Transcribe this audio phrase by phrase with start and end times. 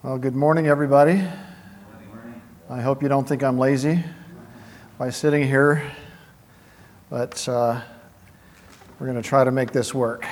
[0.00, 1.14] Well, good morning, everybody.
[1.14, 2.42] Good morning.
[2.70, 4.04] I hope you don't think I'm lazy
[4.96, 5.90] by sitting here,
[7.10, 7.80] but uh,
[8.96, 10.24] we're going to try to make this work.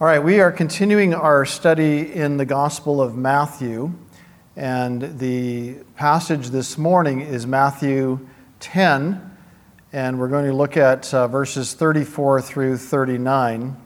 [0.00, 3.92] All right, we are continuing our study in the Gospel of Matthew,
[4.54, 8.28] and the passage this morning is Matthew
[8.60, 9.28] 10,
[9.92, 13.76] and we're going to look at uh, verses 34 through 39.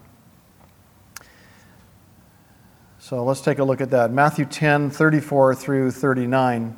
[3.09, 4.11] So let's take a look at that.
[4.11, 6.77] Matthew 10, 34 through 39.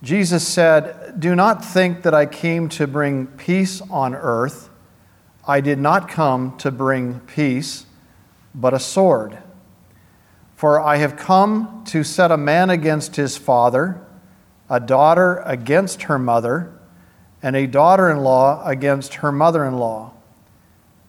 [0.00, 4.70] Jesus said, Do not think that I came to bring peace on earth.
[5.44, 7.84] I did not come to bring peace,
[8.54, 9.38] but a sword.
[10.54, 14.00] For I have come to set a man against his father,
[14.68, 16.78] a daughter against her mother,
[17.42, 20.12] and a daughter in law against her mother in law.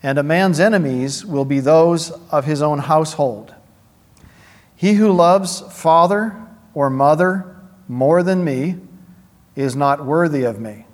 [0.02, 3.54] And a man's enemies will be those of his own household.
[4.82, 6.36] He who loves father
[6.74, 7.56] or mother
[7.88, 8.78] more than me
[9.56, 10.88] is not worthy of me.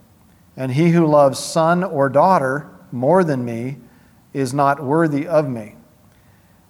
[0.57, 3.77] And he who loves son or daughter more than me
[4.33, 5.75] is not worthy of me.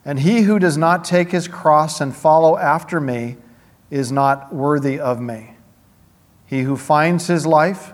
[0.06, 3.38] And he who does not take his cross and follow after me
[3.90, 5.56] is not worthy of me.
[6.46, 7.94] He who finds his life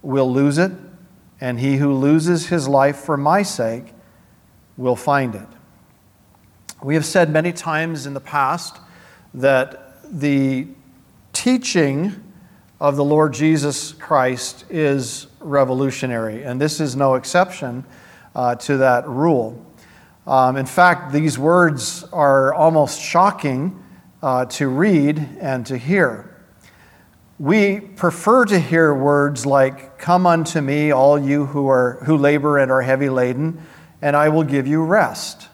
[0.00, 0.72] will lose it,
[1.42, 3.92] and he who loses his life for my sake
[4.78, 5.48] will find it.
[6.86, 8.78] We have said many times in the past
[9.34, 10.68] that the
[11.32, 12.14] teaching
[12.80, 17.84] of the Lord Jesus Christ is revolutionary, and this is no exception
[18.36, 19.66] uh, to that rule.
[20.28, 23.82] Um, in fact, these words are almost shocking
[24.22, 26.40] uh, to read and to hear.
[27.40, 32.58] We prefer to hear words like, Come unto me, all you who, are, who labor
[32.58, 33.60] and are heavy laden,
[34.00, 35.48] and I will give you rest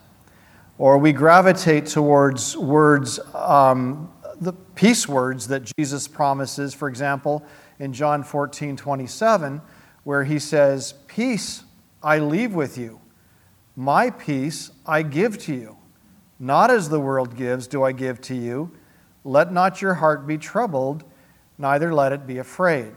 [0.83, 7.47] or we gravitate towards words, um, the peace words that Jesus promises, for example,
[7.79, 9.63] in John 14 27,
[10.03, 11.63] where he says, Peace
[12.03, 13.01] I leave with you,
[13.77, 15.77] my peace I give to you.
[16.41, 18.73] Not as the world gives, do I give to you.
[19.23, 21.05] Let not your heart be troubled,
[21.59, 22.93] neither let it be afraid.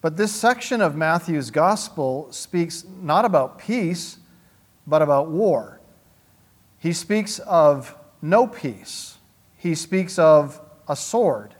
[0.00, 4.18] But this section of Matthew's gospel speaks not about peace,
[4.86, 5.79] but about war.
[6.80, 9.18] He speaks of no peace.
[9.56, 11.54] He speaks of a sword.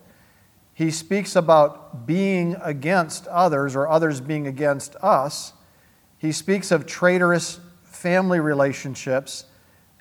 [0.72, 5.52] He speaks about being against others or others being against us.
[6.16, 9.44] He speaks of traitorous family relationships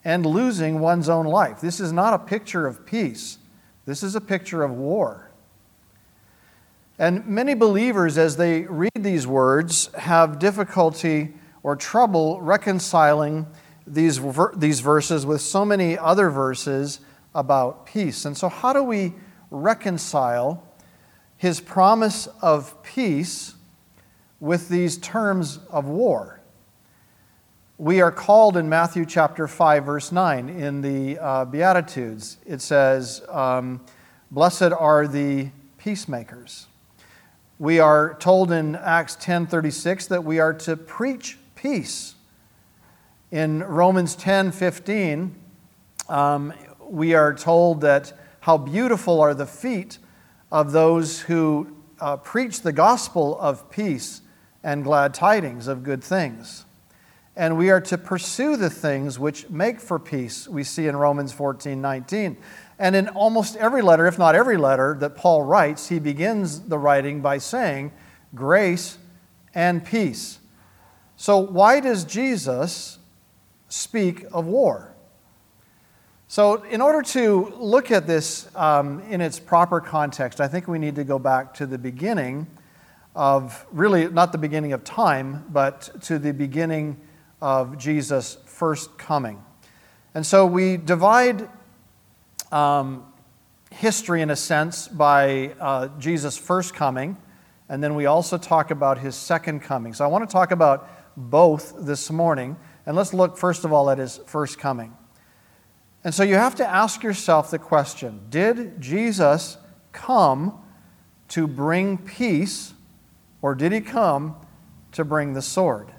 [0.06, 1.60] and losing one's own life.
[1.60, 3.38] This is not a picture of peace,
[3.86, 5.32] this is a picture of war.
[6.98, 13.48] And many believers, as they read these words, have difficulty or trouble reconciling
[13.94, 14.20] these,
[14.56, 17.00] these verses with so many other verses
[17.34, 18.26] about peace.
[18.26, 19.14] And so, how do we
[19.52, 20.64] reconcile
[21.38, 23.56] his promise of peace
[24.40, 26.40] with these terms of war?
[27.78, 32.38] We are called in Matthew chapter 5, verse 9, in the uh, Beatitudes.
[32.46, 33.82] It says, um,
[34.32, 36.68] Blessed are the peacemakers.
[37.58, 42.16] We are told in Acts 10:36 that we are to preach peace
[43.32, 45.36] in Romans 10 15,
[46.08, 46.54] um,
[46.88, 50.00] we are told that how beautiful are the feet
[50.52, 54.22] of those who uh, preach the gospel of peace
[54.64, 56.66] and glad tidings of good things.
[57.36, 61.32] And we are to pursue the things which make for peace, we see in Romans
[61.32, 62.38] 14 19.
[62.80, 66.78] And in almost every letter, if not every letter that Paul writes, he begins the
[66.78, 67.92] writing by saying,
[68.34, 68.98] grace
[69.54, 70.40] and peace.
[71.18, 72.99] So, why does Jesus
[73.70, 74.94] speak of war.
[76.28, 80.78] So, in order to look at this um, in its proper context, I think we
[80.78, 82.46] need to go back to the beginning
[83.16, 87.00] of really not the beginning of time, but to the beginning
[87.42, 89.44] of Jesus' first coming.
[90.14, 91.50] And so we divide
[92.52, 93.06] um,
[93.72, 97.18] history in a sense by uh, Jesus' first coming,
[97.70, 99.94] and then we also talk about his second coming.
[99.94, 102.56] So I want to talk about both this morning.
[102.90, 104.98] And let's look first of all at his first coming.
[106.04, 109.58] And so you have to ask yourself the question Did Jesus
[109.92, 110.60] come
[111.28, 112.74] to bring peace,
[113.44, 114.36] or did he come
[114.94, 115.94] to bring the sword?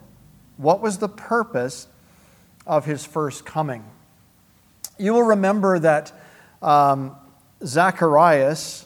[0.56, 1.86] What was the purpose
[2.66, 3.84] of his first coming?
[4.98, 6.12] You will remember that
[6.60, 7.14] um,
[7.64, 8.84] Zacharias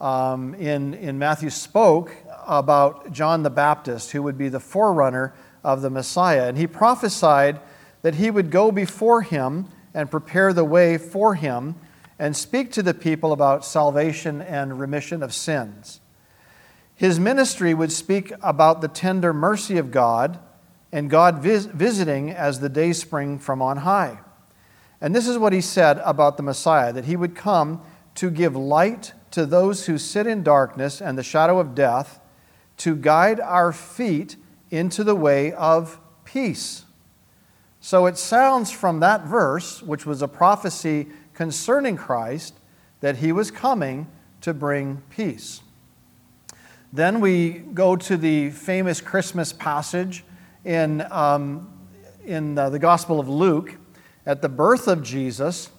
[0.00, 2.12] um, in, in Matthew spoke
[2.44, 5.32] about John the Baptist, who would be the forerunner
[5.66, 6.48] of the Messiah.
[6.48, 7.60] And he prophesied
[8.02, 11.74] that he would go before him and prepare the way for him
[12.20, 16.00] and speak to the people about salvation and remission of sins.
[16.94, 20.38] His ministry would speak about the tender mercy of God
[20.92, 24.20] and God vis- visiting as the day spring from on high.
[25.00, 27.82] And this is what he said about the Messiah that he would come
[28.14, 32.20] to give light to those who sit in darkness and the shadow of death,
[32.78, 34.36] to guide our feet
[34.70, 36.84] into the way of peace.
[37.80, 42.54] So it sounds from that verse, which was a prophecy concerning Christ,
[43.00, 44.08] that he was coming
[44.40, 45.60] to bring peace.
[46.92, 50.24] Then we go to the famous Christmas passage
[50.64, 51.68] in, um,
[52.24, 53.76] in uh, the Gospel of Luke.
[54.24, 55.70] At the birth of Jesus,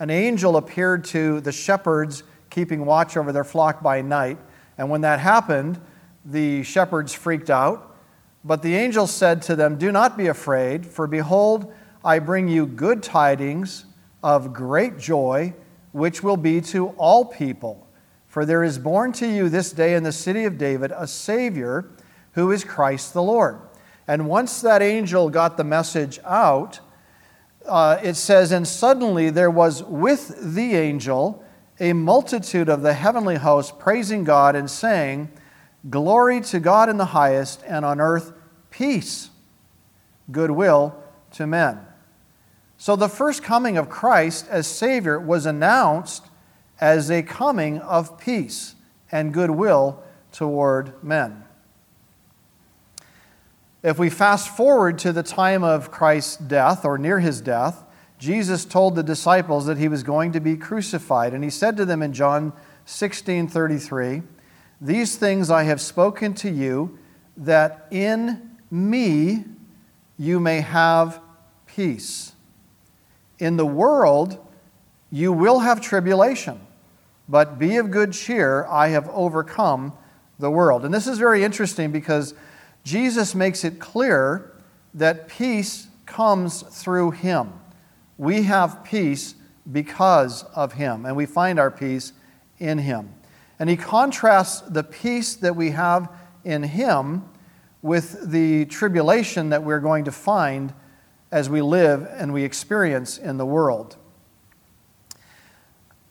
[0.00, 4.38] an angel appeared to the shepherds keeping watch over their flock by night.
[4.76, 5.80] And when that happened,
[6.24, 7.91] the shepherds freaked out.
[8.44, 11.72] But the angel said to them, Do not be afraid, for behold,
[12.04, 13.84] I bring you good tidings
[14.22, 15.54] of great joy,
[15.92, 17.86] which will be to all people.
[18.26, 21.90] For there is born to you this day in the city of David a Savior
[22.32, 23.60] who is Christ the Lord.
[24.08, 26.80] And once that angel got the message out,
[27.66, 31.44] uh, it says, And suddenly there was with the angel
[31.78, 35.30] a multitude of the heavenly host praising God and saying,
[35.88, 38.32] Glory to God in the highest, and on earth
[38.70, 39.30] peace,
[40.30, 40.94] goodwill
[41.32, 41.80] to men.
[42.78, 46.26] So the first coming of Christ as Savior was announced
[46.80, 48.74] as a coming of peace
[49.10, 50.02] and goodwill
[50.32, 51.44] toward men.
[53.82, 57.84] If we fast forward to the time of Christ's death or near his death,
[58.18, 61.34] Jesus told the disciples that he was going to be crucified.
[61.34, 62.52] And he said to them in John
[62.84, 64.22] 16 33,
[64.82, 66.98] These things I have spoken to you,
[67.36, 69.44] that in me
[70.18, 71.20] you may have
[71.66, 72.32] peace.
[73.38, 74.44] In the world
[75.08, 76.60] you will have tribulation.
[77.28, 79.92] But be of good cheer, I have overcome
[80.40, 80.84] the world.
[80.84, 82.34] And this is very interesting because
[82.82, 84.52] Jesus makes it clear
[84.94, 87.52] that peace comes through him.
[88.18, 89.36] We have peace
[89.70, 92.12] because of him, and we find our peace
[92.58, 93.14] in him.
[93.62, 96.10] And he contrasts the peace that we have
[96.42, 97.22] in him
[97.80, 100.74] with the tribulation that we're going to find
[101.30, 103.96] as we live and we experience in the world.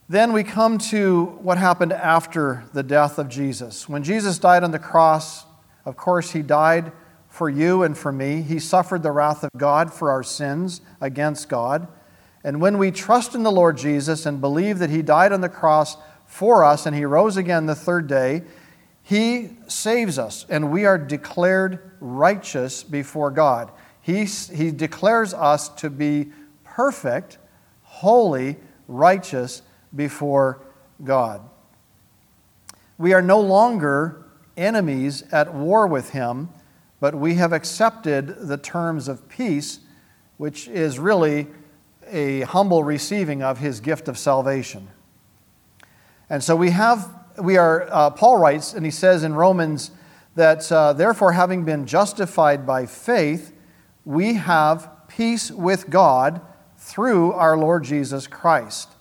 [0.07, 3.89] Then we come to what happened after the death of Jesus.
[3.89, 5.43] When Jesus died on the cross,
[5.83, 6.93] of course, he died
[7.27, 8.43] for you and for me.
[8.43, 11.89] He suffered the wrath of God for our sins against God.
[12.45, 15.49] And when we trust in the Lord Jesus and believe that he died on the
[15.49, 15.97] cross
[16.31, 18.41] for us and he rose again the third day,
[19.03, 23.69] he saves us and we are declared righteous before God.
[24.01, 26.31] He, he declares us to be
[26.63, 27.37] perfect,
[27.83, 28.55] holy,
[28.87, 29.61] righteous
[29.93, 30.61] before
[31.03, 31.41] God.
[32.97, 34.23] We are no longer
[34.55, 36.47] enemies at war with Him,
[37.01, 39.81] but we have accepted the terms of peace,
[40.37, 41.47] which is really
[42.07, 44.87] a humble receiving of His gift of salvation.
[46.31, 49.91] And so we have, we are, uh, Paul writes, and he says in Romans
[50.35, 53.53] that uh, therefore, having been justified by faith,
[54.05, 56.39] we have peace with God
[56.77, 58.93] through our Lord Jesus Christ.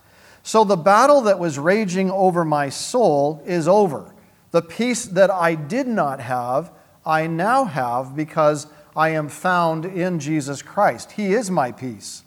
[0.43, 4.13] So the battle that was raging over my soul is over.
[4.51, 6.73] The peace that I did not have,
[7.05, 11.13] I now have because I am found in Jesus Christ.
[11.13, 12.23] He is my peace.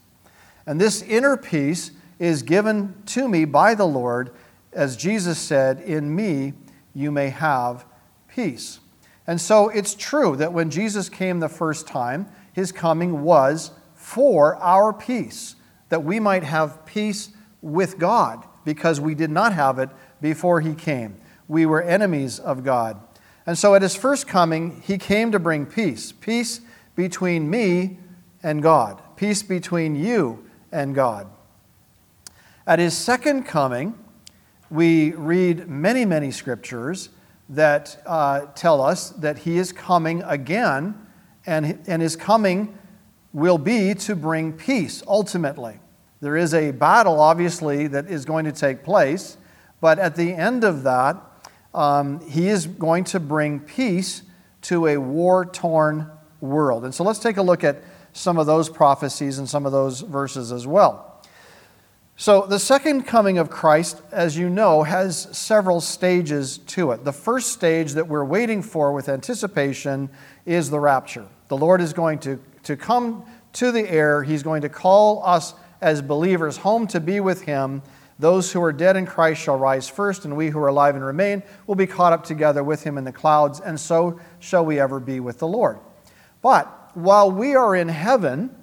[0.64, 4.30] And this inner peace is given to me by the Lord,
[4.75, 6.54] as Jesus said, In me
[6.95, 7.85] you may have
[8.28, 8.81] peace.
[9.26, 14.57] And so it's true that when Jesus came the first time, his coming was for
[14.57, 15.57] our peace,
[15.88, 17.31] that we might have peace
[17.62, 19.88] with God because we did not have it
[20.21, 21.16] before he came.
[21.49, 23.00] We were enemies of God.
[23.47, 26.61] And so at his first coming, he came to bring peace peace
[26.95, 27.99] between me
[28.43, 31.26] and God, peace between you and God.
[32.66, 33.99] At his second coming,
[34.71, 37.11] we read many, many scriptures
[37.49, 40.94] that uh, tell us that he is coming again,
[41.47, 42.76] and, and his coming
[43.33, 45.78] will be to bring peace ultimately.
[46.21, 49.37] There is a battle, obviously, that is going to take place,
[49.80, 51.16] but at the end of that,
[51.75, 54.23] um, he is going to bring peace
[54.62, 56.85] to a war torn world.
[56.85, 60.00] And so let's take a look at some of those prophecies and some of those
[60.00, 61.13] verses as well.
[62.16, 67.04] So, the second coming of Christ, as you know, has several stages to it.
[67.04, 70.09] The first stage that we're waiting for with anticipation
[70.47, 71.26] is the rapture.
[71.49, 75.54] The Lord is going to, to come to the air, He's going to call us
[75.80, 77.83] as believers home to be with him.
[78.18, 81.04] Those who are dead in Christ shall rise first, and we who are alive and
[81.04, 84.78] remain will be caught up together with him in the clouds, and so shall we
[84.80, 85.78] ever be with the Lord.
[86.40, 88.54] But while we are in heaven,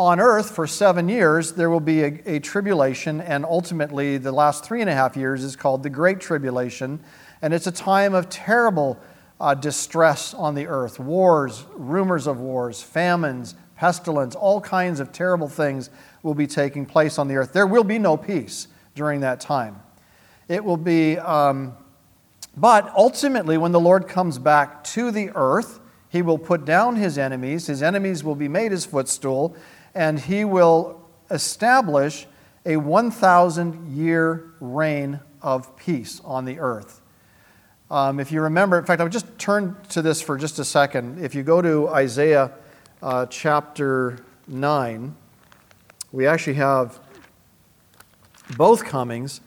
[0.00, 4.64] on earth for seven years, there will be a, a, tribulation, and ultimately, the last
[4.64, 6.98] three and a half years is called the Great Tribulation.
[7.42, 8.98] And it's a time of terrible
[9.38, 15.48] uh, distress on the earth wars, rumors of wars, famines, pestilence, all kinds of terrible
[15.48, 15.90] things
[16.22, 17.52] will be taking place on the earth.
[17.52, 19.82] There will be no peace during that time.
[20.48, 21.74] It will be, um,
[22.56, 25.78] but ultimately, when the Lord comes back to the earth,
[26.08, 29.54] he will put down his enemies, his enemies will be made his footstool,
[29.94, 32.26] and he will establish
[32.66, 37.00] a 1,000 year reign of peace on the earth.
[37.90, 40.64] Um, if you remember, in fact, I would just turn to this for just a
[40.64, 41.24] second.
[41.24, 42.52] If you go to Isaiah
[43.02, 45.16] uh, chapter 9,
[46.12, 47.00] we actually have
[48.56, 49.40] both comings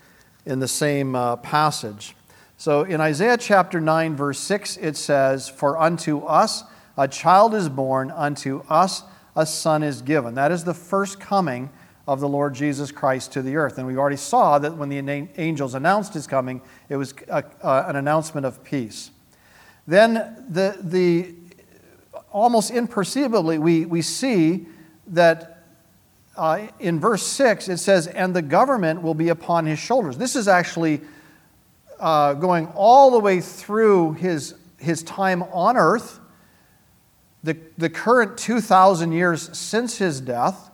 [0.45, 2.15] in the same uh, passage.
[2.57, 6.63] So in Isaiah chapter 9, verse 6, it says, For unto us
[6.97, 9.03] a child is born, unto us
[9.35, 10.35] a son is given.
[10.35, 11.69] That is the first coming
[12.07, 13.77] of the Lord Jesus Christ to the earth.
[13.77, 14.97] And we already saw that when the
[15.37, 19.11] angels announced his coming, it was a, an announcement of peace.
[19.87, 21.33] Then, the, the,
[22.31, 24.65] almost imperceptibly, we, we see
[25.07, 25.63] that
[26.35, 30.17] uh, in verse 6 it says, And the government will be upon his shoulders.
[30.17, 31.01] This is actually
[31.99, 36.19] uh, going all the way through his, his time on earth,
[37.43, 40.71] the, the current 2,000 years since his death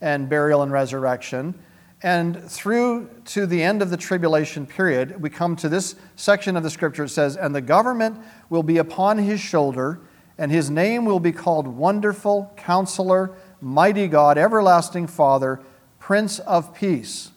[0.00, 1.54] and burial and resurrection,
[2.02, 6.62] and through to the end of the tribulation period, we come to this section of
[6.62, 7.04] the scripture.
[7.04, 10.00] It says, And the government will be upon his shoulder,
[10.38, 15.60] and his name will be called Wonderful, Counselor, Mighty God, Everlasting Father,
[15.98, 17.32] Prince of Peace.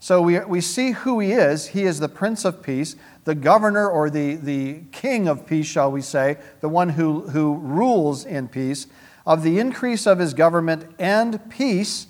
[0.00, 1.68] So we, we see who he is.
[1.68, 5.90] He is the Prince of Peace, the governor or the, the king of peace, shall
[5.90, 8.86] we say, the one who, who rules in peace.
[9.26, 12.06] Of the increase of his government and peace,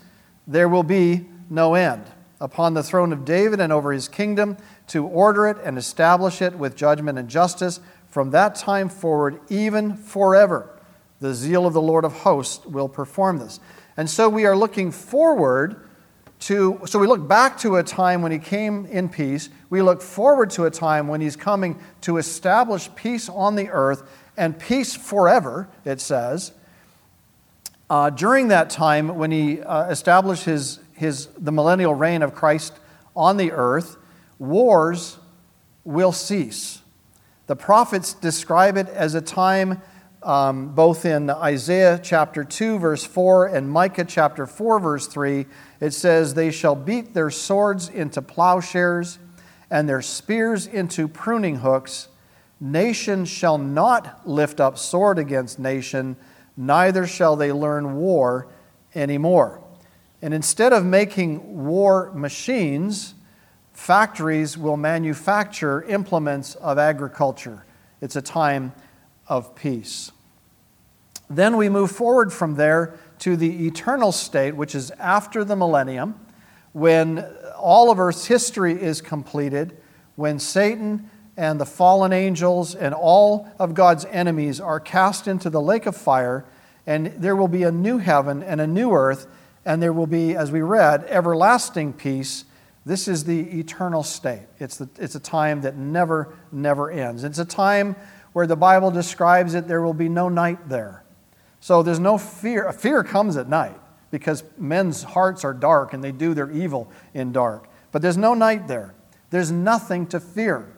[0.47, 2.05] there will be no end.
[2.41, 6.55] Upon the throne of David and over his kingdom, to order it and establish it
[6.55, 10.71] with judgment and justice from that time forward, even forever.
[11.21, 13.59] The zeal of the Lord of hosts will perform this.
[13.97, 15.88] And so we are looking forward
[16.41, 19.49] to, so we look back to a time when he came in peace.
[19.71, 24.09] We look forward to a time when he's coming to establish peace on the earth
[24.37, 26.53] and peace forever, it says.
[27.91, 32.75] Uh, during that time, when he uh, established his, his, the millennial reign of Christ
[33.17, 33.97] on the earth,
[34.39, 35.19] wars
[35.85, 36.83] will cease.
[37.47, 39.81] The prophets describe it as a time
[40.23, 45.47] um, both in Isaiah chapter 2, verse 4, and Micah chapter 4, verse 3,
[45.81, 49.19] it says, They shall beat their swords into plowshares
[49.71, 52.09] and their spears into pruning hooks.
[52.61, 56.17] Nation shall not lift up sword against nation,
[56.57, 58.49] neither shall they learn war
[58.95, 59.63] anymore.
[60.21, 63.15] And instead of making war machines,
[63.73, 67.65] factories will manufacture implements of agriculture.
[68.01, 68.73] It's a time
[69.29, 70.13] of peace.
[71.31, 76.19] Then we move forward from there to the eternal state, which is after the millennium,
[76.73, 77.25] when
[77.59, 79.77] all of Earth's history is completed,
[80.17, 85.61] when Satan and the fallen angels and all of God's enemies are cast into the
[85.61, 86.45] lake of fire,
[86.87, 89.27] and there will be a new heaven and a new earth,
[89.65, 92.45] and there will be, as we read, everlasting peace.
[92.87, 94.47] This is the eternal state.
[94.59, 97.25] It's, the, it's a time that never, never ends.
[97.25, 97.95] It's a time
[98.39, 101.03] where the Bible describes it, there will be no night there.
[101.59, 102.73] So there's no fear.
[102.73, 103.75] Fear comes at night
[104.13, 107.69] because men's hearts are dark and they do their evil in dark.
[107.91, 108.95] But there's no night there.
[109.31, 110.73] There's nothing to fear.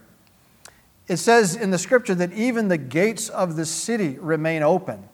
[1.07, 5.07] It says in the scripture that even the gates of the city remain open.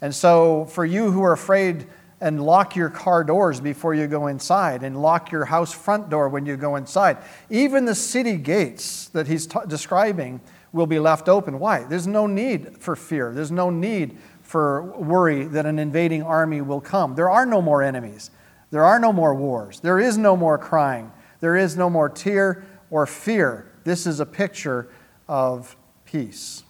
[0.00, 1.86] And so, for you who are afraid
[2.18, 6.30] and lock your car doors before you go inside and lock your house front door
[6.30, 7.18] when you go inside,
[7.50, 10.40] even the city gates that he's t- describing
[10.72, 11.58] will be left open.
[11.58, 11.84] Why?
[11.84, 13.32] There's no need for fear.
[13.32, 17.14] There's no need for worry that an invading army will come.
[17.14, 18.30] There are no more enemies.
[18.70, 19.80] There are no more wars.
[19.80, 21.10] There is no more crying.
[21.40, 23.70] There is no more tear or fear.
[23.84, 24.88] This is a picture
[25.28, 26.62] of peace.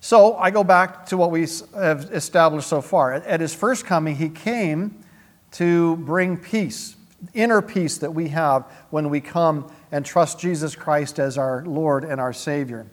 [0.00, 3.12] So I go back to what we have established so far.
[3.12, 5.04] At his first coming, he came
[5.52, 6.96] to bring peace,
[7.34, 12.04] inner peace that we have when we come and trust Jesus Christ as our Lord
[12.04, 12.86] and our Savior.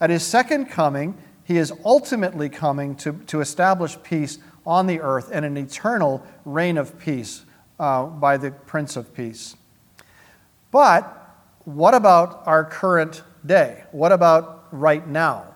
[0.00, 5.30] At his second coming, he is ultimately coming to, to establish peace on the earth
[5.32, 7.44] and an eternal reign of peace
[7.78, 9.56] uh, by the Prince of Peace.
[10.70, 11.20] But
[11.64, 13.84] what about our current day?
[13.92, 15.54] What about right now?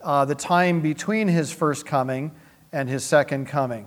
[0.00, 2.32] Uh, the time between his first coming
[2.72, 3.86] and his second coming.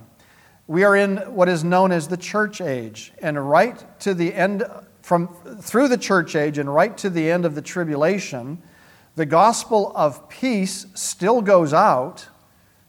[0.67, 4.63] We are in what is known as the church age, and right to the end,
[5.03, 5.27] from
[5.62, 8.63] through the church age and right to the end of the tribulation,
[9.15, 12.27] the gospel of peace still goes out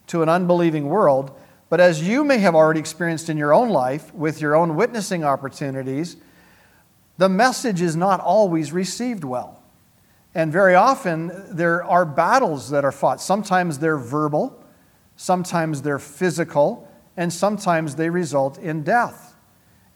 [0.07, 1.39] to an unbelieving world.
[1.69, 5.23] But as you may have already experienced in your own life with your own witnessing
[5.23, 6.17] opportunities,
[7.19, 9.61] the message is not always received well.
[10.33, 13.21] And very often there are battles that are fought.
[13.21, 14.63] Sometimes they're verbal,
[15.15, 19.35] sometimes they're physical, and sometimes they result in death.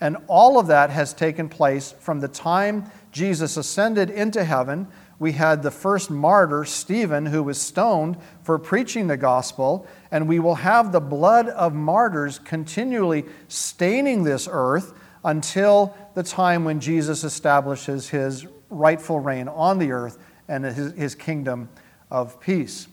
[0.02, 4.88] And all of that has taken place from the time Jesus ascended into heaven.
[5.20, 10.40] We had the first martyr, Stephen, who was stoned for preaching the gospel, and we
[10.40, 17.24] will have the blood of martyrs continually staining this earth until the time when Jesus
[17.24, 21.70] establishes his rightful reign on the earth and his, his kingdom
[22.10, 22.88] of peace.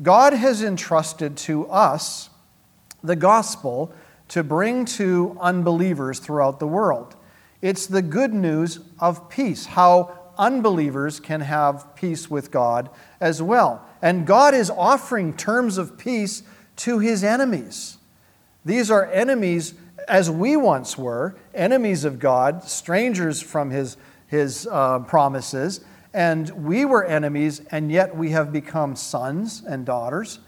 [0.00, 2.30] God has entrusted to us
[3.02, 3.92] the gospel
[4.28, 7.16] to bring to unbelievers throughout the world.
[7.60, 12.90] It's the good news of peace, how unbelievers can have peace with God
[13.20, 13.86] as well.
[14.00, 16.42] And God is offering terms of peace
[16.76, 17.98] to his enemies.
[18.64, 19.74] These are enemies
[20.08, 25.84] as we once were, enemies of God, strangers from his, his uh, promises.
[26.14, 30.40] And we were enemies, and yet we have become sons and daughters.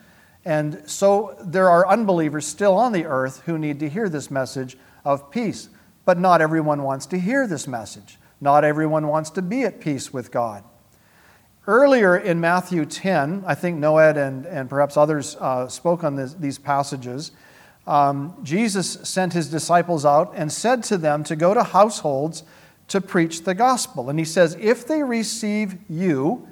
[0.44, 4.76] And so there are unbelievers still on the earth who need to hear this message
[5.04, 5.68] of peace.
[6.04, 8.18] But not everyone wants to hear this message.
[8.40, 10.64] Not everyone wants to be at peace with God.
[11.66, 16.34] Earlier in Matthew 10, I think Noed and, and perhaps others uh, spoke on this,
[16.34, 17.32] these passages.
[17.86, 22.42] Um, Jesus sent his disciples out and said to them to go to households
[22.88, 24.10] to preach the gospel.
[24.10, 26.46] And he says, If they receive you,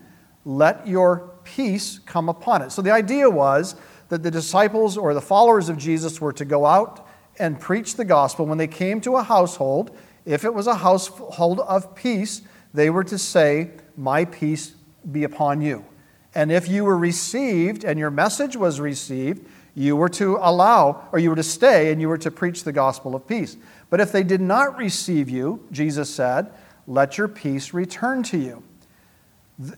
[0.47, 2.73] let your peace come upon it.
[2.73, 3.75] So the idea was
[4.12, 8.05] that the disciples or the followers of Jesus were to go out and preach the
[8.05, 8.44] gospel.
[8.44, 9.96] When they came to a household,
[10.27, 12.42] if it was a household of peace,
[12.75, 14.75] they were to say, My peace
[15.11, 15.87] be upon you.
[16.35, 21.18] And if you were received and your message was received, you were to allow, or
[21.18, 23.57] you were to stay, and you were to preach the gospel of peace.
[23.88, 26.53] But if they did not receive you, Jesus said,
[26.87, 28.62] let your peace return to you.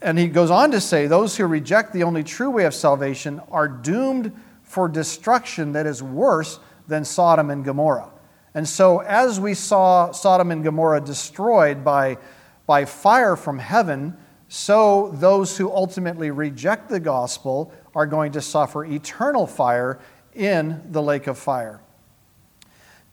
[0.03, 3.41] And he goes on to say, those who reject the only true way of salvation
[3.51, 8.11] are doomed for destruction that is worse than Sodom and Gomorrah.
[8.55, 12.19] And so, as we saw Sodom and Gomorrah destroyed by,
[12.67, 14.17] by fire from heaven,
[14.49, 19.99] so those who ultimately reject the gospel are going to suffer eternal fire
[20.35, 21.81] in the lake of fire.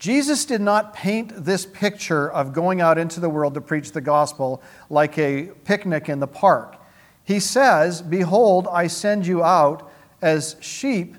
[0.02, 4.02] Jesus did not paint this picture of going out into the world to preach the
[4.02, 6.76] gospel like a picnic in the park.
[7.24, 11.18] He says, Behold, I send you out as sheep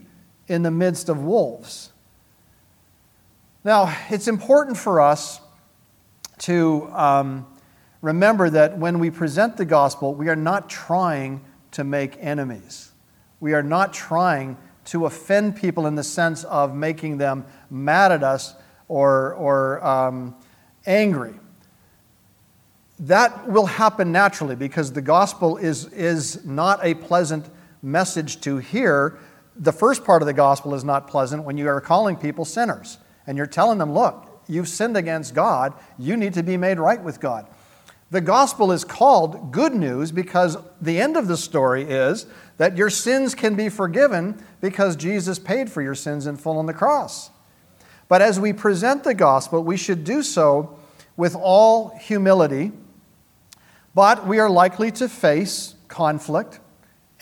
[0.49, 1.93] in the midst of wolves.
[3.63, 5.41] Now, it's important for us
[6.39, 7.47] to um,
[8.01, 11.41] remember that when we present the gospel, we are not trying
[11.71, 12.91] to make enemies.
[13.39, 18.25] We are not trying to offend people in the sense of making them mad at
[18.25, 18.57] us
[18.93, 20.37] or, or um,
[20.85, 21.33] angry.
[23.01, 27.47] That will happen naturally because the gospel is, is not a pleasant
[27.81, 29.19] message to hear.
[29.57, 32.99] The first part of the gospel is not pleasant when you are calling people sinners
[33.27, 37.03] and you're telling them, look, you've sinned against God, you need to be made right
[37.03, 37.47] with God.
[38.11, 42.27] The gospel is called good news because the end of the story is
[42.59, 46.67] that your sins can be forgiven because Jesus paid for your sins in full on
[46.67, 47.31] the cross.
[48.13, 50.77] But as we present the gospel, we should do so
[51.17, 52.73] with all humility,
[53.95, 56.61] but we are likely to face conflict,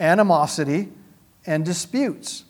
[0.00, 0.88] animosity,
[1.46, 2.42] and disputes.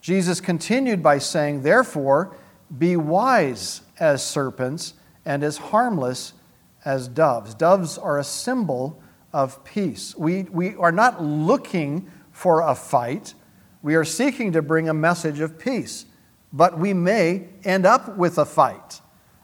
[0.00, 2.36] Jesus continued by saying, Therefore,
[2.78, 6.32] be wise as serpents and as harmless
[6.84, 7.56] as doves.
[7.56, 10.14] Doves are a symbol of peace.
[10.16, 13.34] We, we are not looking for a fight,
[13.82, 16.04] we are seeking to bring a message of peace.
[16.52, 19.00] But we may end up with a fight,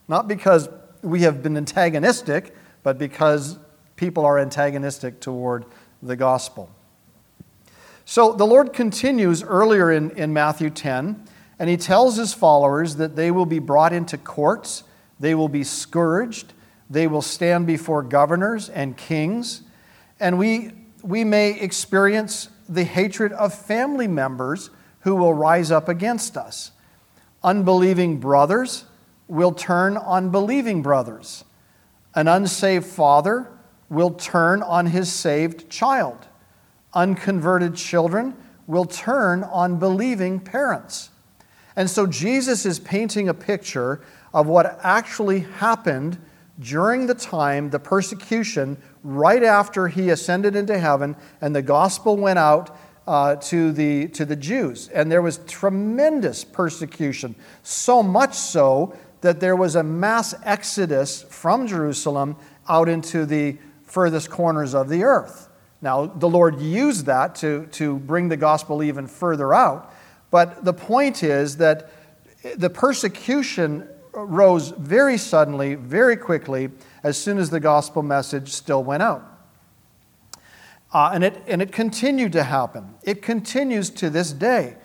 [0.08, 0.68] not because
[1.02, 3.58] we have been antagonistic, but because
[3.96, 5.64] people are antagonistic toward
[6.02, 6.70] the gospel.
[8.04, 11.24] So the Lord continues earlier in, in Matthew 10,
[11.58, 14.84] and he tells his followers that they will be brought into courts,
[15.18, 16.52] they will be scourged,
[16.88, 19.62] they will stand before governors and kings,
[20.20, 26.36] and we, we may experience the hatred of family members who will rise up against
[26.36, 26.72] us.
[27.46, 28.86] Unbelieving brothers
[29.28, 31.44] will turn on believing brothers.
[32.12, 33.48] An unsaved father
[33.88, 36.26] will turn on his saved child.
[36.92, 38.34] Unconverted children
[38.66, 41.10] will turn on believing parents.
[41.76, 44.00] And so Jesus is painting a picture
[44.34, 46.18] of what actually happened
[46.58, 52.40] during the time, the persecution, right after he ascended into heaven and the gospel went
[52.40, 54.88] out uh, to, the, to the Jews.
[54.88, 61.66] And there was tremendous persecution, so much so that there was a mass exodus from
[61.66, 62.36] Jerusalem
[62.68, 65.48] out into the furthest corners of the earth.
[65.80, 69.92] Now, the Lord used that to, to bring the gospel even further out.
[70.30, 71.90] But the point is that
[72.56, 76.70] the persecution rose very suddenly, very quickly,
[77.02, 79.35] as soon as the gospel message still went out.
[80.96, 82.94] Uh, and, it, and it continued to happen.
[83.02, 84.76] It continues to this day.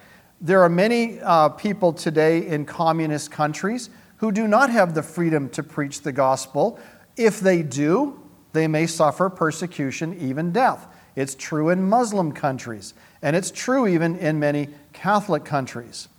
[0.42, 5.48] There are many uh, people today in communist countries who do not have the freedom
[5.52, 6.78] to preach the gospel.
[7.16, 8.20] If they do,
[8.52, 10.86] they may suffer persecution, even death.
[11.16, 16.10] It's true in Muslim countries, and it's true even in many Catholic countries.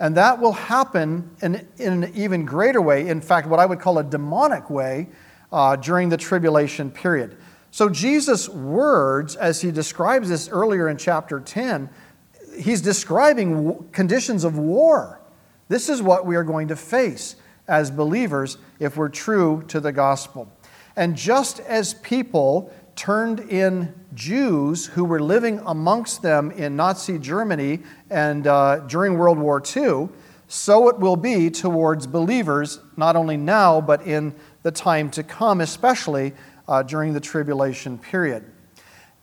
[0.00, 3.78] And that will happen in, in an even greater way, in fact, what I would
[3.78, 5.06] call a demonic way,
[5.52, 7.36] uh, during the tribulation period.
[7.70, 11.90] So, Jesus' words, as he describes this earlier in chapter 10,
[12.58, 15.20] he's describing conditions of war.
[15.68, 17.36] This is what we are going to face
[17.68, 20.50] as believers if we're true to the gospel.
[20.94, 27.80] And just as people turned in Jews who were living amongst them in Nazi Germany
[28.08, 30.08] and uh, during World War II,
[30.48, 35.60] so it will be towards believers, not only now, but in the time to come,
[35.60, 36.32] especially
[36.68, 38.50] uh, during the tribulation period.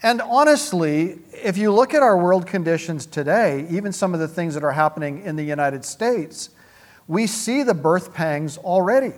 [0.01, 4.53] And honestly, if you look at our world conditions today, even some of the things
[4.53, 6.49] that are happening in the United States,
[7.07, 9.13] we see the birth pangs already.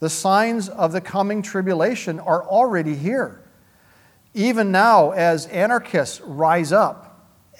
[0.00, 3.42] The signs of the coming tribulation are already here.
[4.32, 7.04] Even now, as anarchists rise up,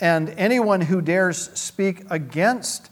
[0.00, 2.90] and anyone who dares speak against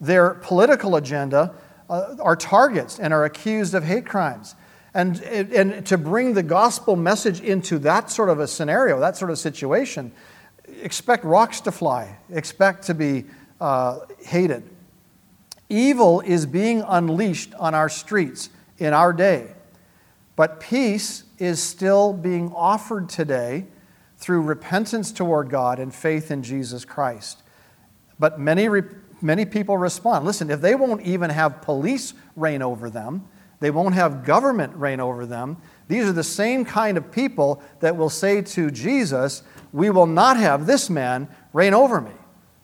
[0.00, 1.54] their political agenda
[1.88, 4.54] uh, are targets and are accused of hate crimes.
[4.98, 9.30] And, and to bring the gospel message into that sort of a scenario, that sort
[9.30, 10.10] of situation,
[10.82, 13.26] expect rocks to fly, expect to be
[13.60, 14.68] uh, hated.
[15.68, 19.52] Evil is being unleashed on our streets in our day.
[20.34, 23.66] But peace is still being offered today
[24.16, 27.44] through repentance toward God and faith in Jesus Christ.
[28.18, 28.68] But many,
[29.22, 30.24] many people respond.
[30.24, 33.28] Listen, if they won't even have police reign over them,
[33.60, 35.56] they won't have government reign over them,
[35.88, 39.42] these are the same kind of people that will say to Jesus,
[39.72, 42.12] We will not have this man reign over me.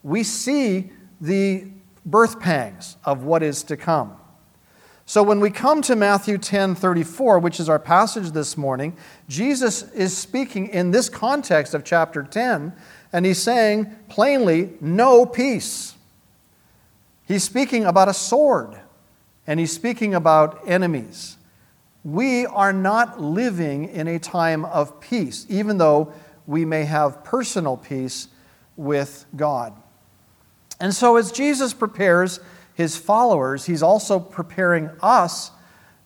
[0.02, 1.66] We see the
[2.04, 4.16] birth pangs of what is to come.
[5.06, 8.96] So when we come to Matthew 10 34, which is our passage this morning,
[9.28, 12.72] Jesus is speaking in this context of chapter 10,
[13.12, 15.94] and he's saying plainly, no peace.
[17.26, 18.80] He's speaking about a sword,
[19.46, 21.36] and he's speaking about enemies.
[22.02, 26.12] We are not living in a time of peace, even though
[26.46, 28.28] we may have personal peace
[28.76, 29.74] with God.
[30.80, 32.40] And so, as Jesus prepares
[32.74, 35.50] his followers, he's also preparing us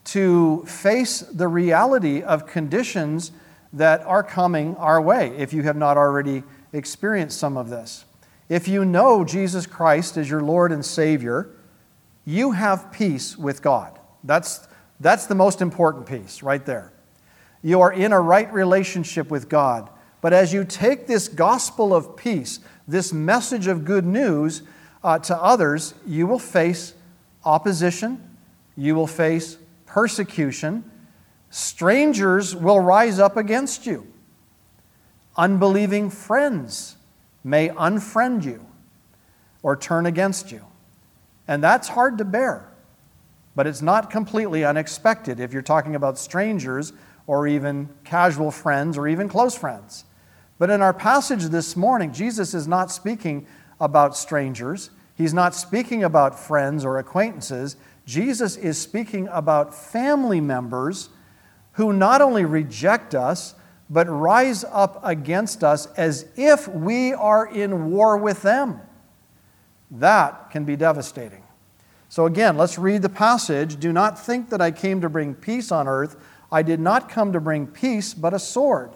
[0.05, 3.31] to face the reality of conditions
[3.73, 8.05] that are coming our way, if you have not already experienced some of this.
[8.47, 11.49] If you know Jesus Christ as your Lord and Savior,
[12.29, 13.97] you have peace with God.
[14.23, 14.67] That's,
[14.99, 16.93] that's the most important piece right there.
[17.63, 19.89] You are in a right relationship with God.
[20.21, 24.61] But as you take this gospel of peace, this message of good news,
[25.03, 26.93] uh, to others, you will face
[27.45, 28.37] opposition,
[28.77, 30.83] you will face persecution,
[31.49, 34.05] strangers will rise up against you,
[35.35, 36.95] unbelieving friends
[37.43, 38.63] may unfriend you
[39.63, 40.68] or turn against you.
[41.49, 42.71] And that's hard to bear,
[43.55, 46.93] but it's not completely unexpected if you're talking about strangers
[47.25, 50.05] or even casual friends or even close friends.
[50.59, 53.47] But in our passage this morning, Jesus is not speaking
[53.79, 54.91] about strangers.
[55.15, 57.77] He's not speaking about friends or acquaintances.
[58.05, 61.09] Jesus is speaking about family members
[61.71, 63.55] who not only reject us,
[63.89, 68.81] but rise up against us as if we are in war with them.
[69.91, 71.43] That can be devastating.
[72.09, 73.79] So, again, let's read the passage.
[73.79, 76.15] Do not think that I came to bring peace on earth.
[76.51, 78.91] I did not come to bring peace, but a sword.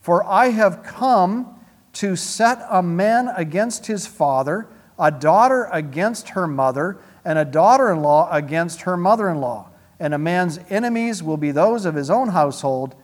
[0.00, 1.58] For I have come
[1.94, 7.90] to set a man against his father, a daughter against her mother, and a daughter
[7.90, 9.70] in law against her mother in law.
[9.98, 12.94] And a man's enemies will be those of his own household.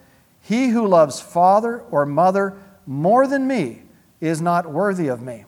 [0.40, 2.56] He who loves father or mother
[2.86, 3.82] more than me
[4.20, 5.46] is not worthy of me.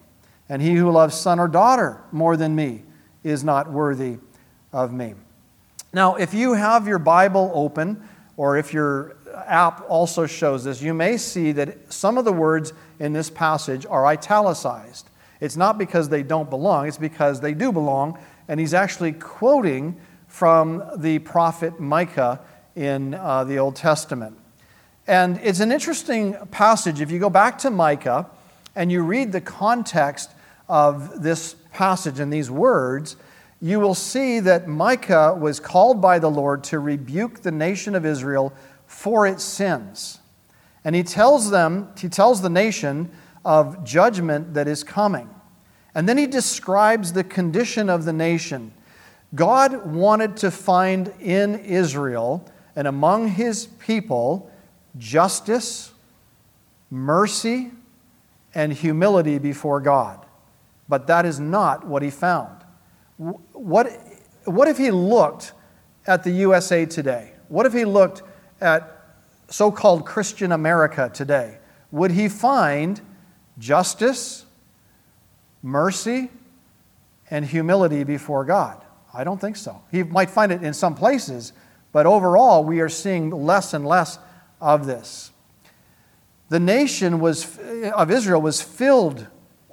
[0.48, 2.82] And he who loves son or daughter more than me
[3.22, 4.18] is not worthy
[4.72, 5.14] of me.
[5.92, 8.02] Now, if you have your Bible open,
[8.36, 12.72] or if your app also shows this, you may see that some of the words
[12.98, 15.08] in this passage are italicized.
[15.40, 19.96] It's not because they don't belong, it's because they do belong, and he's actually quoting
[20.26, 22.40] from the prophet Micah
[22.74, 24.36] in uh, the Old Testament.
[25.06, 27.00] And it's an interesting passage.
[27.00, 28.26] If you go back to Micah
[28.76, 30.30] and you read the context
[30.68, 33.16] of this passage and these words,
[33.60, 38.04] you will see that Micah was called by the Lord to rebuke the nation of
[38.04, 38.52] Israel
[38.86, 40.20] for its sins.
[40.84, 43.10] And he tells them, he tells the nation
[43.44, 45.28] of judgment that is coming.
[45.94, 48.72] And then he describes the condition of the nation.
[49.34, 54.50] God wanted to find in Israel and among his people
[54.98, 55.92] justice,
[56.90, 57.70] mercy,
[58.54, 60.24] and humility before God.
[60.88, 62.64] But that is not what he found.
[63.16, 63.88] What,
[64.44, 65.52] what if he looked
[66.06, 67.32] at the USA today?
[67.48, 68.22] What if he looked
[68.60, 68.90] at
[69.48, 71.58] so called Christian America today?
[71.90, 73.00] Would he find
[73.58, 74.44] justice,
[75.62, 76.30] mercy,
[77.30, 78.84] and humility before God?
[79.12, 79.80] I don't think so.
[79.90, 81.52] He might find it in some places,
[81.92, 84.18] but overall, we are seeing less and less
[84.60, 85.30] of this.
[86.54, 87.58] The nation was,
[87.96, 89.26] of Israel was filled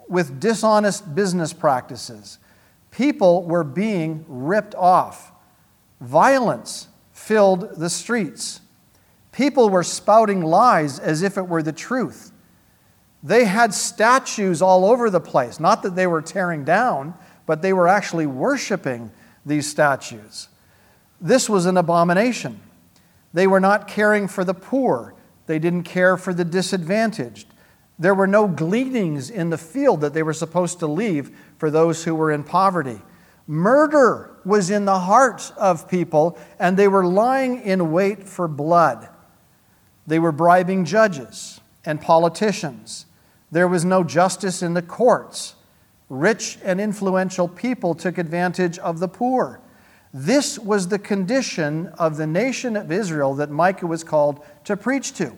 [0.09, 2.39] with dishonest business practices.
[2.89, 5.31] People were being ripped off.
[5.99, 8.61] Violence filled the streets.
[9.31, 12.31] People were spouting lies as if it were the truth.
[13.21, 15.59] They had statues all over the place.
[15.59, 17.13] Not that they were tearing down,
[17.45, 19.11] but they were actually worshiping
[19.45, 20.47] these statues.
[21.21, 22.59] This was an abomination.
[23.35, 25.13] They were not caring for the poor,
[25.51, 27.45] they didn't care for the disadvantaged.
[27.99, 32.05] There were no gleanings in the field that they were supposed to leave for those
[32.05, 33.01] who were in poverty.
[33.47, 39.09] Murder was in the hearts of people, and they were lying in wait for blood.
[40.07, 43.05] They were bribing judges and politicians.
[43.51, 45.55] There was no justice in the courts.
[46.07, 49.59] Rich and influential people took advantage of the poor.
[50.13, 55.11] This was the condition of the nation of Israel that Micah was called to preach
[55.15, 55.35] to.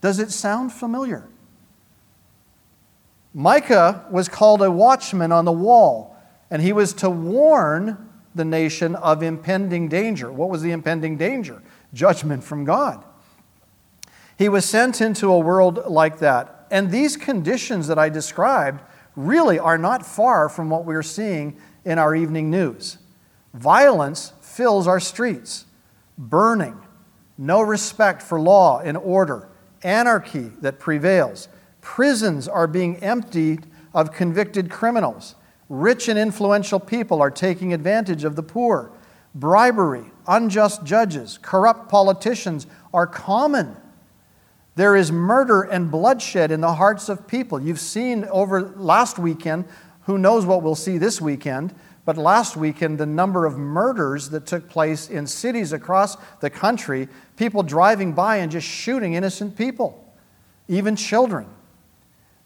[0.00, 1.26] Does it sound familiar?
[3.32, 6.16] Micah was called a watchman on the wall,
[6.50, 10.32] and he was to warn the nation of impending danger.
[10.32, 11.62] What was the impending danger?
[11.92, 13.04] Judgment from God.
[14.38, 18.82] He was sent into a world like that and these conditions that I described
[19.16, 22.98] really are not far from what we're seeing in our evening news.
[23.54, 25.66] Violence fills our streets,
[26.16, 26.80] burning,
[27.36, 29.48] no respect for law and order,
[29.82, 31.48] anarchy that prevails.
[31.80, 35.34] Prisons are being emptied of convicted criminals.
[35.68, 38.90] Rich and influential people are taking advantage of the poor.
[39.34, 43.76] Bribery, unjust judges, corrupt politicians are common
[44.80, 47.60] there is murder and bloodshed in the hearts of people.
[47.60, 49.66] You've seen over last weekend,
[50.04, 54.46] who knows what we'll see this weekend, but last weekend, the number of murders that
[54.46, 60.12] took place in cities across the country, people driving by and just shooting innocent people,
[60.68, 61.46] even children.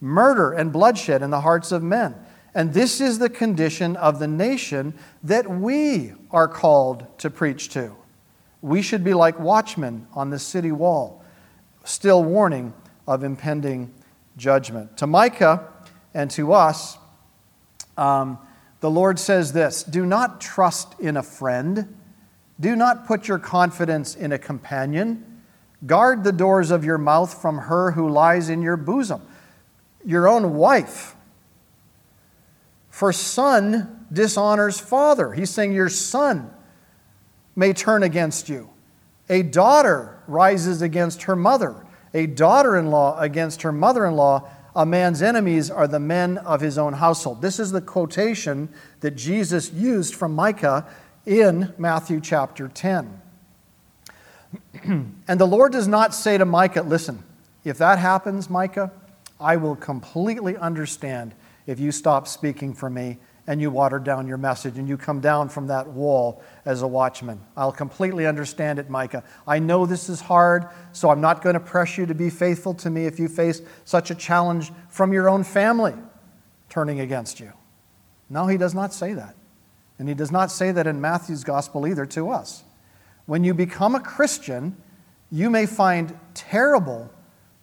[0.00, 2.14] Murder and bloodshed in the hearts of men.
[2.54, 7.96] And this is the condition of the nation that we are called to preach to.
[8.60, 11.24] We should be like watchmen on the city wall
[11.84, 12.72] still warning
[13.06, 13.92] of impending
[14.36, 14.96] judgment.
[14.98, 15.68] To Micah
[16.14, 16.98] and to us,
[17.96, 18.38] um,
[18.84, 21.96] the Lord says this Do not trust in a friend,
[22.60, 25.40] do not put your confidence in a companion.
[25.86, 29.22] Guard the doors of your mouth from her who lies in your bosom,
[30.04, 31.16] your own wife.
[32.90, 35.32] For son dishonors father.
[35.32, 36.50] He's saying your son
[37.56, 38.68] may turn against you.
[39.30, 44.46] A daughter rises against her mother, a daughter in law against her mother in law.
[44.76, 47.40] A man's enemies are the men of his own household.
[47.42, 48.68] This is the quotation
[49.00, 50.86] that Jesus used from Micah
[51.24, 53.20] in Matthew chapter 10.
[54.84, 57.22] and the Lord does not say to Micah, Listen,
[57.64, 58.90] if that happens, Micah,
[59.40, 61.34] I will completely understand
[61.66, 65.20] if you stop speaking for me and you water down your message and you come
[65.20, 67.40] down from that wall as a watchman.
[67.56, 69.22] I'll completely understand it, Micah.
[69.46, 72.74] I know this is hard, so I'm not going to press you to be faithful
[72.74, 75.94] to me if you face such a challenge from your own family
[76.70, 77.52] turning against you.
[78.30, 79.34] No, he does not say that.
[79.98, 82.64] And he does not say that in Matthew's gospel either to us.
[83.26, 84.76] When you become a Christian,
[85.30, 87.10] you may find terrible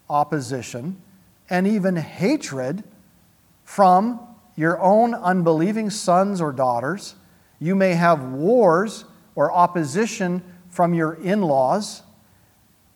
[0.10, 1.02] opposition
[1.50, 2.84] and even hatred
[3.64, 4.20] from
[4.56, 7.16] your own unbelieving sons or daughters.
[7.60, 12.04] You may have wars or opposition from your in laws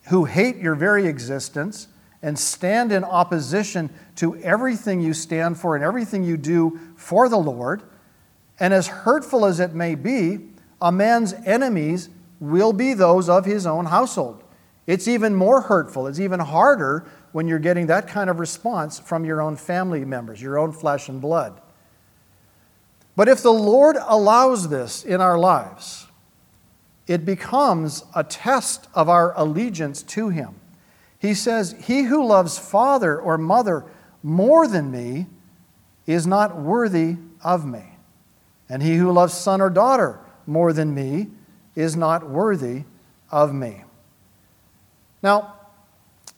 [0.10, 1.88] who hate your very existence
[2.22, 7.38] and stand in opposition to everything you stand for and everything you do for the
[7.38, 7.84] Lord.
[8.60, 10.40] And as hurtful as it may be,
[10.82, 14.44] a man's enemies will be those of his own household.
[14.88, 19.26] It's even more hurtful, it's even harder when you're getting that kind of response from
[19.26, 21.60] your own family members, your own flesh and blood.
[23.18, 26.08] But if the Lord allows this in our lives,
[27.08, 30.56] it becomes a test of our allegiance to Him.
[31.20, 33.84] He says, He who loves father or mother
[34.24, 35.28] more than me
[36.08, 37.98] is not worthy of me.
[38.70, 41.28] And he who loves son or daughter more than me
[41.76, 42.84] is not worthy
[43.30, 43.84] of me.
[45.22, 45.56] Now,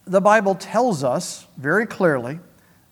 [0.07, 2.39] the Bible tells us very clearly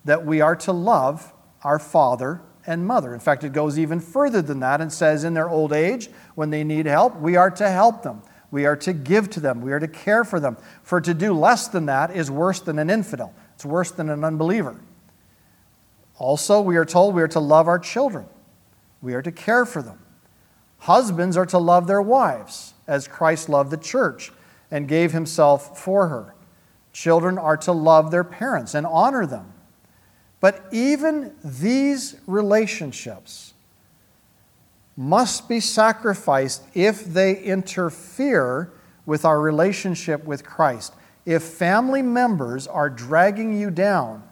[0.04, 3.13] that we are to love our father and mother.
[3.13, 6.49] In fact, it goes even further than that and says, in their old age, when
[6.49, 8.21] they need help, we are to help them.
[8.51, 9.62] We are to give to them.
[9.62, 10.58] We are to care for them.
[10.84, 14.23] For to do less than that is worse than an infidel, it's worse than an
[14.23, 14.80] unbeliever.
[16.17, 18.25] Also, we are told we are to love our children,
[19.01, 19.99] we are to care for them.
[20.80, 24.32] Husbands are to love their wives as Christ loved the church
[24.69, 26.35] and gave himself for her.
[26.95, 29.51] Children are to love their parents and honor them.
[30.39, 33.53] But even these relationships
[34.95, 38.71] must be sacrificed if they interfere
[39.05, 40.93] with our relationship with Christ.
[41.25, 44.23] If family members are dragging you down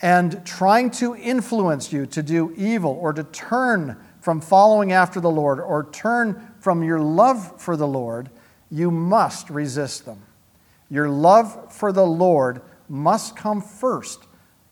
[0.00, 5.28] and trying to influence you to do evil or to turn from following after the
[5.28, 8.30] Lord or turn from your love for the Lord,
[8.70, 10.22] you must resist them.
[10.90, 14.24] Your love for the Lord must come first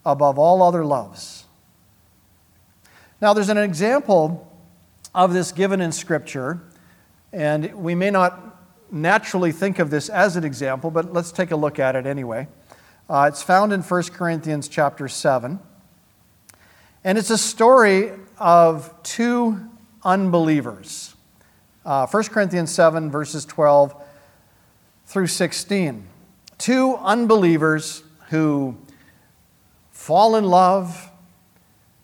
[0.04, 1.44] above all other loves.
[3.20, 4.52] Now, there's an example
[5.14, 6.60] of this given in Scripture,
[7.32, 8.42] and we may not
[8.90, 12.46] naturally think of this as an example, but let's take a look at it anyway.
[13.08, 15.58] Uh, it's found in 1 Corinthians chapter 7.
[17.04, 19.60] And it's a story of two
[20.02, 21.14] unbelievers.
[21.84, 23.94] Uh, 1 Corinthians 7, verses 12
[25.06, 26.06] through 16.
[26.58, 28.76] Two unbelievers who
[29.90, 31.10] fall in love,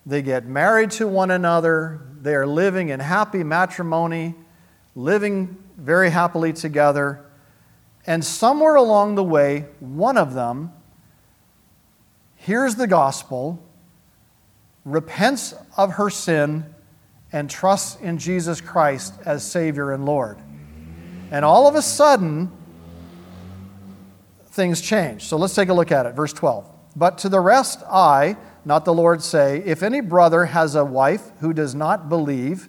[0.07, 4.35] they get married to one another, they are living in happy matrimony,
[4.95, 7.25] living very happily together.
[8.07, 10.73] And somewhere along the way, one of them
[12.37, 13.63] hears the gospel,
[14.85, 16.67] repents of her sin,
[17.33, 20.39] and trusts in Jesus Christ as Savior and Lord.
[21.31, 22.53] And all of a sudden,
[24.53, 25.25] things change.
[25.25, 26.15] So let's take a look at it.
[26.15, 26.71] Verse 12.
[26.95, 31.31] But to the rest, I, not the Lord, say, if any brother has a wife
[31.41, 32.69] who does not believe,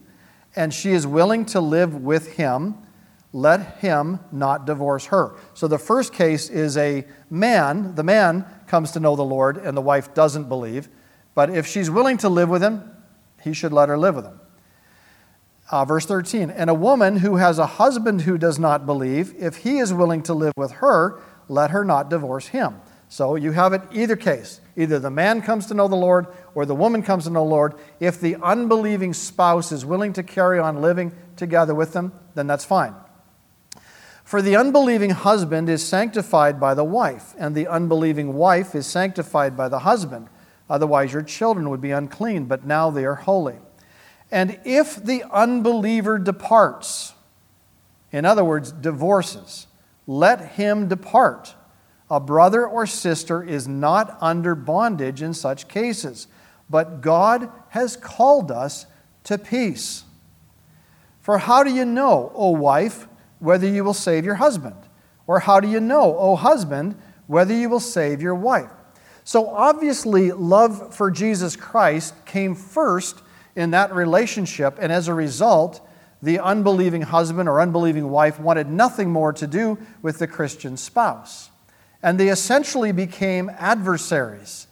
[0.55, 2.77] and she is willing to live with him,
[3.33, 5.35] let him not divorce her.
[5.55, 9.75] So the first case is a man, the man comes to know the Lord and
[9.75, 10.87] the wife doesn't believe.
[11.35, 12.91] But if she's willing to live with him,
[13.41, 14.39] he should let her live with him.
[15.71, 19.57] Uh, verse 13, and a woman who has a husband who does not believe, if
[19.57, 22.81] he is willing to live with her, let her not divorce him.
[23.09, 24.59] So you have it either case.
[24.75, 27.49] Either the man comes to know the Lord or the woman comes to know the
[27.49, 27.75] Lord.
[27.99, 32.65] If the unbelieving spouse is willing to carry on living together with them, then that's
[32.65, 32.95] fine.
[34.23, 39.55] For the unbelieving husband is sanctified by the wife, and the unbelieving wife is sanctified
[39.55, 40.27] by the husband.
[40.69, 43.57] Otherwise, your children would be unclean, but now they are holy.
[44.31, 47.13] And if the unbeliever departs,
[48.11, 49.67] in other words, divorces,
[50.07, 51.55] let him depart.
[52.09, 56.27] A brother or sister is not under bondage in such cases,
[56.69, 58.85] but God has called us
[59.23, 60.03] to peace.
[61.21, 63.07] For how do you know, O wife,
[63.39, 64.75] whether you will save your husband?
[65.25, 66.95] Or how do you know, O husband,
[67.27, 68.69] whether you will save your wife?
[69.23, 73.21] So obviously, love for Jesus Christ came first
[73.55, 75.79] in that relationship, and as a result,
[76.23, 81.51] the unbelieving husband or unbelieving wife wanted nothing more to do with the Christian spouse.
[82.01, 84.67] And they essentially became adversaries.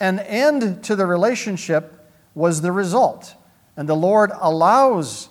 [0.00, 3.36] An end to the relationship was the result.
[3.76, 5.28] And the Lord allows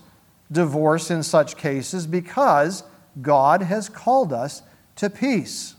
[0.49, 2.83] divorce in such cases because
[3.21, 4.61] God has called us
[4.95, 5.75] to peace.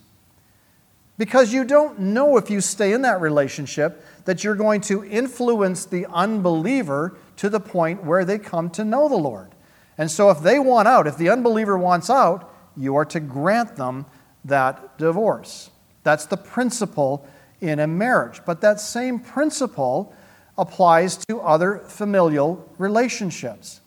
[1.16, 5.86] Because you don't know if you stay in that relationship that you're going to influence
[5.86, 9.54] the unbeliever to the point where they come to know the Lord.
[10.00, 13.76] And so, if they want out, if the unbeliever wants out, you are to grant
[13.76, 14.06] them
[14.46, 15.68] that divorce.
[16.04, 17.28] That's the principle
[17.60, 18.40] in a marriage.
[18.46, 20.14] But that same principle
[20.56, 23.82] applies to other familial relationships.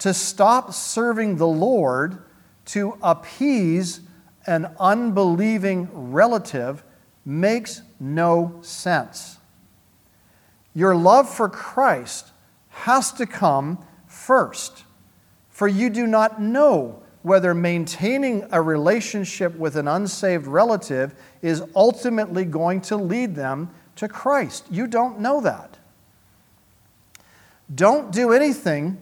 [0.00, 2.22] To stop serving the Lord
[2.66, 4.00] to appease
[4.46, 6.84] an unbelieving relative
[7.24, 9.38] makes no sense.
[10.74, 12.32] Your love for Christ
[12.68, 14.84] has to come first,
[15.56, 22.44] for you do not know whether maintaining a relationship with an unsaved relative is ultimately
[22.44, 24.66] going to lead them to Christ.
[24.70, 25.78] You don't know that.
[27.74, 29.00] Don't do anything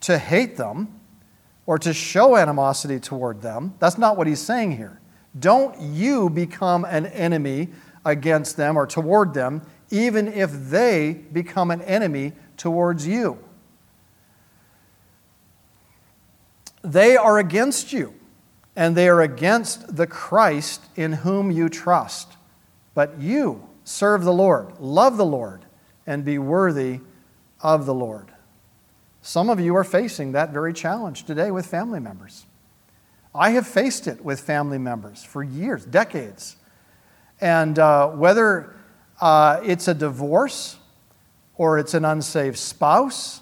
[0.00, 1.00] to hate them
[1.64, 3.72] or to show animosity toward them.
[3.78, 5.00] That's not what he's saying here.
[5.38, 7.70] Don't you become an enemy
[8.04, 13.38] against them or toward them, even if they become an enemy towards you.
[16.84, 18.14] They are against you,
[18.76, 22.36] and they are against the Christ in whom you trust.
[22.94, 25.64] But you serve the Lord, love the Lord,
[26.06, 27.00] and be worthy
[27.60, 28.30] of the Lord.
[29.22, 32.44] Some of you are facing that very challenge today with family members.
[33.34, 36.56] I have faced it with family members for years, decades.
[37.40, 38.76] And uh, whether
[39.20, 40.76] uh, it's a divorce,
[41.56, 43.40] or it's an unsaved spouse,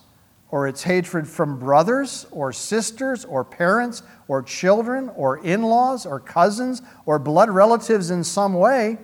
[0.52, 6.20] or it's hatred from brothers or sisters or parents or children or in laws or
[6.20, 8.98] cousins or blood relatives in some way,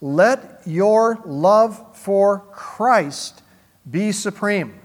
[0.00, 3.42] let your love for Christ
[3.88, 4.80] be supreme.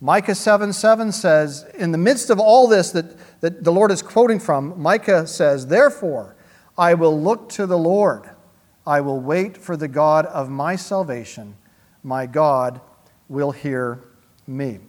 [0.00, 4.00] Micah 7 7 says, in the midst of all this that, that the Lord is
[4.00, 6.34] quoting from, Micah says, Therefore,
[6.76, 8.30] I will look to the Lord.
[8.86, 11.56] I will wait for the God of my salvation.
[12.02, 12.80] My God
[13.28, 14.02] will hear
[14.46, 14.80] me.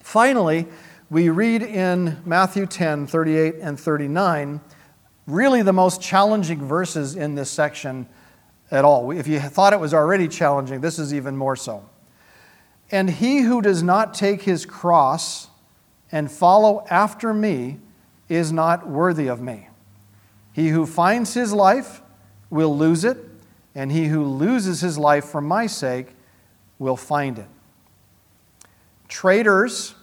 [0.00, 0.66] Finally,
[1.10, 4.60] we read in Matthew 10 38 and 39,
[5.26, 8.06] really the most challenging verses in this section
[8.70, 9.10] at all.
[9.10, 11.88] If you thought it was already challenging, this is even more so.
[12.90, 15.48] And he who does not take his cross
[16.10, 17.78] and follow after me
[18.28, 19.68] is not worthy of me.
[20.52, 22.02] He who finds his life
[22.48, 23.18] will lose it,
[23.74, 26.14] and he who loses his life for my sake
[26.78, 27.48] will find it.
[29.10, 29.96] Traitors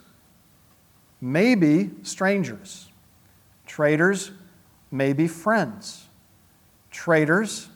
[1.22, 2.92] may be strangers.
[3.66, 4.32] Traitors
[4.92, 6.08] may be friends.
[6.92, 7.70] Traitors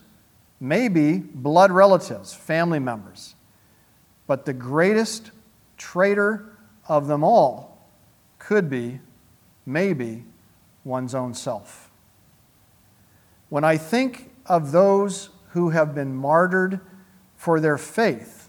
[0.60, 3.34] may be blood relatives, family members.
[4.26, 5.30] But the greatest
[5.78, 6.54] traitor
[6.86, 7.88] of them all
[8.38, 9.00] could be,
[9.64, 10.24] maybe,
[10.84, 11.90] one's own self.
[13.48, 16.80] When I think of those who have been martyred
[17.36, 18.41] for their faith,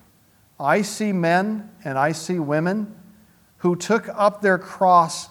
[0.59, 2.95] I see men and I see women
[3.57, 5.29] who took up their cross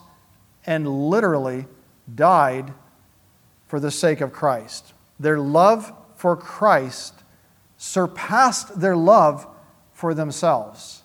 [0.66, 1.66] and literally
[2.12, 2.72] died
[3.66, 4.92] for the sake of Christ.
[5.18, 7.14] Their love for Christ
[7.76, 9.46] surpassed their love
[9.92, 11.02] for themselves.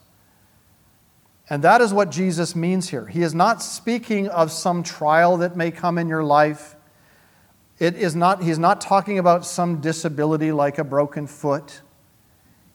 [1.49, 3.07] And that is what Jesus means here.
[3.07, 6.75] He is not speaking of some trial that may come in your life.
[7.79, 11.81] It is not, he's not talking about some disability like a broken foot.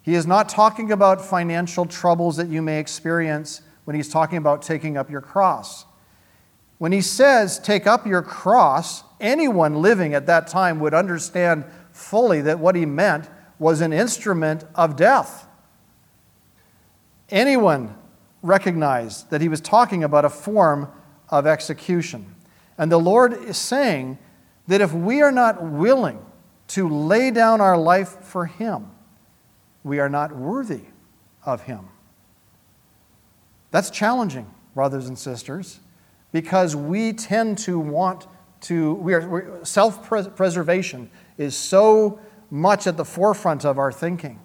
[0.02, 4.62] He is not talking about financial troubles that you may experience when he's talking about
[4.62, 5.86] taking up your cross.
[6.78, 12.40] When he says, take up your cross, anyone living at that time would understand fully
[12.40, 13.28] that what he meant
[13.60, 15.46] was an instrument of death.
[17.30, 17.96] Anyone
[18.42, 20.88] recognized that he was talking about a form
[21.28, 22.34] of execution.
[22.76, 24.18] And the Lord is saying
[24.66, 26.18] that if we are not willing
[26.68, 28.90] to lay down our life for him,
[29.84, 30.82] we are not worthy
[31.44, 31.88] of him.
[33.70, 35.80] That's challenging, brothers and sisters,
[36.30, 38.26] because we tend to want
[38.62, 42.20] to, we are, self preservation is so
[42.50, 44.38] much at the forefront of our thinking.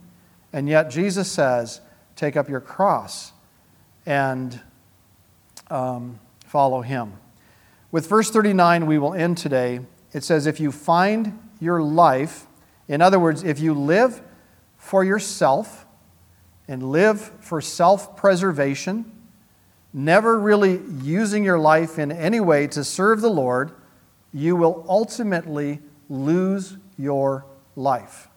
[0.53, 1.81] And yet Jesus says,
[2.15, 3.33] take up your cross
[4.05, 4.59] and
[5.69, 7.13] um, follow him.
[7.91, 9.81] With verse 39, we will end today.
[10.13, 12.47] It says, If you find your life,
[12.87, 14.21] in other words, if you live
[14.87, 15.85] for yourself
[16.69, 19.11] and live for self preservation,
[19.91, 23.73] never really using your life in any way to serve the Lord,
[24.33, 28.29] you will ultimately lose your life.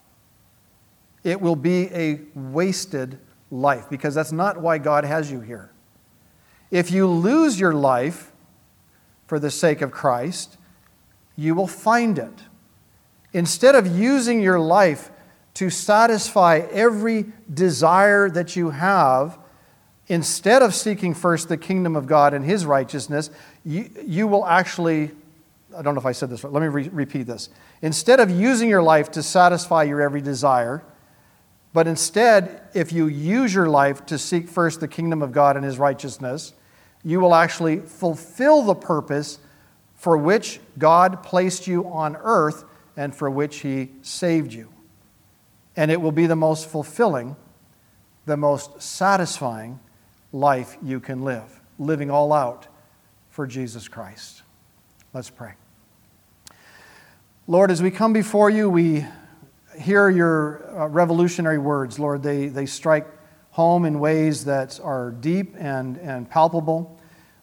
[1.22, 3.20] It will be a wasted
[3.52, 5.70] life because that's not why God has you here.
[6.72, 8.32] If you lose your life
[9.28, 10.56] for the sake of Christ,
[11.36, 12.40] you will find it.
[13.32, 15.09] Instead of using your life
[15.54, 19.38] to satisfy every desire that you have,
[20.08, 23.30] instead of seeking first the kingdom of God and his righteousness,
[23.64, 25.10] you, you will actually,
[25.76, 27.48] I don't know if I said this right, let me re- repeat this.
[27.82, 30.82] Instead of using your life to satisfy your every desire,
[31.72, 35.64] but instead, if you use your life to seek first the kingdom of God and
[35.64, 36.52] his righteousness,
[37.04, 39.38] you will actually fulfill the purpose
[39.94, 42.64] for which God placed you on earth
[42.96, 44.72] and for which he saved you.
[45.76, 47.36] And it will be the most fulfilling,
[48.26, 49.80] the most satisfying
[50.32, 52.66] life you can live, living all out
[53.30, 54.42] for Jesus Christ.
[55.12, 55.52] Let's pray.
[57.46, 59.04] Lord, as we come before you, we
[59.78, 61.98] hear your uh, revolutionary words.
[61.98, 63.06] Lord, they, they strike
[63.50, 67.00] home in ways that are deep and, and palpable.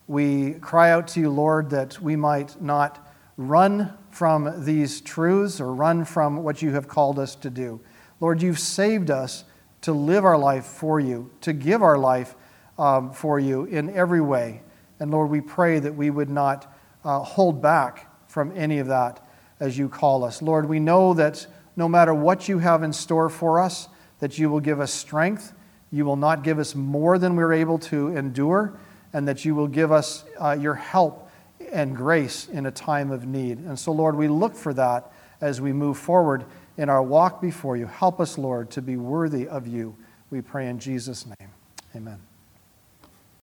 [0.08, 3.06] We cry out to you, Lord, that we might not
[3.36, 7.82] run from these truths or run from what you have called us to do.
[8.20, 9.44] Lord, you've saved us
[9.82, 12.36] to live our life for you, to give our life
[12.78, 14.62] um, for you in every way.
[15.00, 19.26] And Lord, we pray that we would not uh, hold back from any of that
[19.60, 20.42] as you call us.
[20.42, 21.46] Lord, we know that
[21.76, 23.88] no matter what you have in store for us,
[24.20, 25.54] that you will give us strength.
[25.92, 28.78] You will not give us more than we're able to endure,
[29.14, 31.30] and that you will give us uh, your help
[31.72, 33.60] and grace in a time of need.
[33.60, 36.46] And so, Lord, we look for that as we move forward
[36.78, 37.88] in our walk before you.
[37.88, 39.96] Help us, Lord, to be worthy of you.
[40.30, 41.50] We pray in Jesus' name.
[41.96, 42.27] Amen.